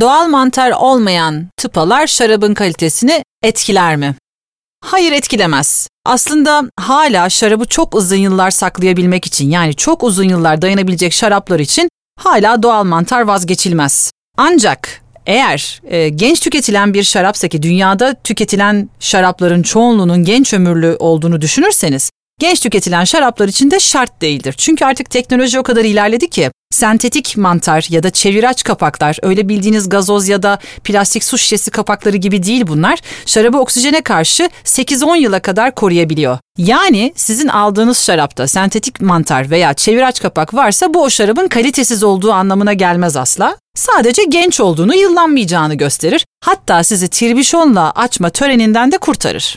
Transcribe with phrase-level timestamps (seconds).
[0.00, 4.14] Doğal mantar olmayan tıpalar şarabın kalitesini etkiler mi?
[4.84, 5.88] Hayır etkilemez.
[6.04, 11.88] Aslında hala şarabı çok uzun yıllar saklayabilmek için yani çok uzun yıllar dayanabilecek şaraplar için
[12.20, 14.10] hala doğal mantar vazgeçilmez.
[14.36, 21.40] Ancak eğer e, genç tüketilen bir şarapsa ki dünyada tüketilen şarapların çoğunluğunun genç ömürlü olduğunu
[21.40, 22.10] düşünürseniz
[22.44, 24.54] genç tüketilen şaraplar için de şart değildir.
[24.58, 29.88] Çünkü artık teknoloji o kadar ilerledi ki sentetik mantar ya da çeviraç kapaklar öyle bildiğiniz
[29.88, 32.98] gazoz ya da plastik su şişesi kapakları gibi değil bunlar.
[33.26, 36.38] Şarabı oksijene karşı 8-10 yıla kadar koruyabiliyor.
[36.58, 42.32] Yani sizin aldığınız şarapta sentetik mantar veya çeviraç kapak varsa bu o şarabın kalitesiz olduğu
[42.32, 43.56] anlamına gelmez asla.
[43.74, 46.26] Sadece genç olduğunu, yıllanmayacağını gösterir.
[46.44, 49.52] Hatta sizi tirbişonla açma töreninden de kurtarır.